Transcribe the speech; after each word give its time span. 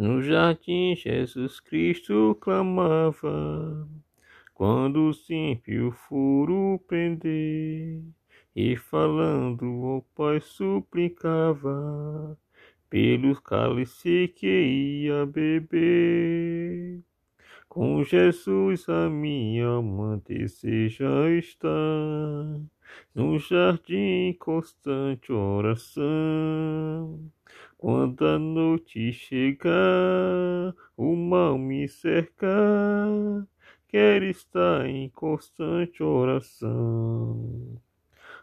No 0.00 0.22
jardim 0.22 0.96
Jesus 0.96 1.60
Cristo 1.60 2.34
clamava, 2.40 3.86
quando 4.54 5.10
o 5.10 5.92
furo 5.92 6.82
prender, 6.88 8.02
e 8.56 8.76
falando 8.78 9.66
ao 9.66 10.00
Pai 10.14 10.40
suplicava, 10.40 12.34
pelo 12.88 13.38
cálice 13.42 14.32
que 14.34 14.46
ia 14.46 15.26
beber. 15.26 17.02
Com 17.68 18.02
Jesus 18.02 18.88
a 18.88 19.10
minha 19.10 19.66
alma 19.66 20.22
deseja 20.26 21.28
estar, 21.28 21.68
no 23.14 23.38
jardim 23.38 24.34
constante 24.38 25.30
oração. 25.30 27.30
Quando 27.80 28.26
a 28.26 28.38
noite 28.38 29.10
chegar, 29.10 29.72
o 30.98 31.16
mal 31.16 31.56
me 31.56 31.88
cercar, 31.88 33.08
quero 33.88 34.26
estar 34.26 34.84
em 34.84 35.08
constante 35.08 36.02
oração. 36.02 37.80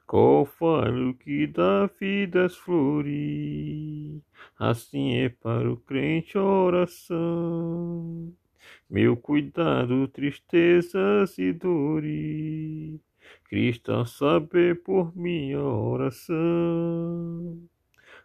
Qual 0.07 0.43
falho 0.43 1.13
que 1.13 1.45
dá 1.45 1.85
vida 1.99 2.45
às 2.45 2.57
flores, 2.57 4.23
assim 4.57 5.17
é 5.17 5.29
para 5.29 5.71
o 5.71 5.77
crente 5.77 6.35
oração. 6.35 8.33
Meu 8.89 9.15
cuidado, 9.15 10.07
tristezas 10.07 11.37
e 11.37 11.53
dores, 11.53 12.99
Cristo 13.43 14.03
saber 14.07 14.81
por 14.81 15.15
minha 15.15 15.61
oração. 15.61 17.69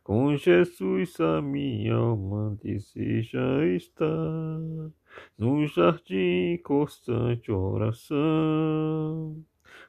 Com 0.04 0.36
Jesus 0.36 1.20
a 1.20 1.40
minha 1.40 1.94
alma 1.94 2.58
deseja 2.60 3.64
estar, 3.66 4.58
no 5.38 5.64
jardim 5.68 6.58
constante 6.64 7.52
oração. 7.52 9.44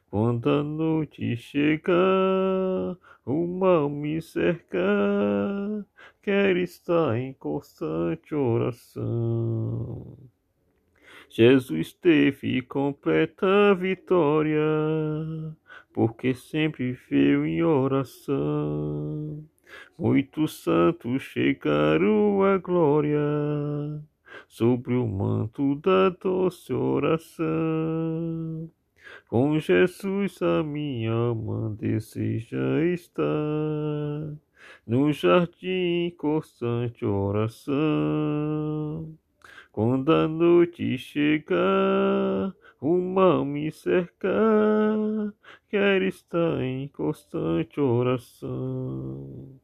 Quando 0.08 0.48
a 0.48 0.62
noite 0.62 1.36
chegar, 1.36 2.96
o 3.26 3.46
mal 3.58 3.90
me 3.90 4.22
cercar, 4.22 5.84
quero 6.22 6.60
estar 6.60 7.18
em 7.18 7.32
constante 7.32 8.36
oração. 8.36 10.16
Jesus 11.28 11.92
teve 11.92 12.62
completa 12.62 13.74
vitória, 13.74 14.62
porque 15.92 16.34
sempre 16.34 16.92
veio 16.92 17.44
em 17.44 17.64
oração. 17.64 19.44
Muitos 19.98 20.62
santos 20.62 21.22
chegaram 21.22 22.42
à 22.42 22.58
glória, 22.58 23.20
sobre 24.48 24.94
o 24.94 25.06
manto 25.06 25.76
da 25.76 26.08
doce 26.08 26.72
oração. 26.72 28.70
Com 29.28 29.58
Jesus 29.58 30.40
a 30.42 30.62
minha 30.62 31.12
alma 31.12 31.76
deseja 31.78 32.84
estar, 32.92 33.24
no 34.86 35.12
jardim 35.12 36.14
constante 36.16 37.04
oração. 37.04 37.74
Quando 39.72 40.12
a 40.12 40.28
noite 40.28 40.96
chegar, 40.98 42.54
o 42.80 42.96
mal 42.98 43.44
me 43.44 43.72
cercar, 43.72 45.34
quero 45.68 46.04
estar 46.04 46.62
em 46.62 46.86
constante 46.88 47.80
oração. 47.80 49.60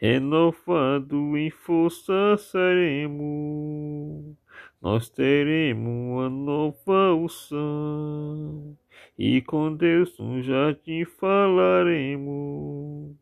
Renovado 0.00 1.36
em 1.36 1.50
força 1.50 2.34
seremos, 2.38 4.34
nós 4.80 5.10
teremos 5.10 5.92
uma 5.92 6.30
nova 6.30 7.14
unção, 7.14 8.78
e 9.18 9.42
com 9.42 9.76
Deus 9.76 10.18
no 10.18 10.42
jardim 10.42 11.04
falaremos, 11.04 13.14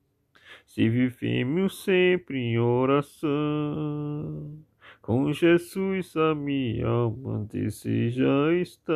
se 0.64 0.88
vivemos 0.88 1.82
sempre 1.82 2.38
em 2.38 2.60
oração. 2.60 4.56
Com 5.02 5.32
Jesus 5.32 6.16
a 6.16 6.32
minha 6.32 6.86
alma 6.86 7.44
deseja 7.50 8.54
estar, 8.54 8.94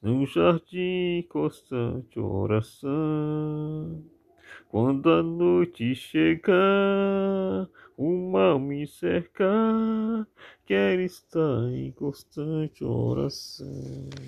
num 0.00 0.24
jardim 0.24 1.26
constante 1.28 2.20
oração. 2.20 4.17
Quando 4.68 5.10
a 5.10 5.22
noite 5.22 5.94
chegar, 5.94 7.68
o 7.96 8.30
mal 8.30 8.58
me 8.58 8.86
cercar, 8.86 10.26
quero 10.66 11.02
estar 11.02 11.70
em 11.72 11.90
constante 11.92 12.84
oração. 12.84 14.08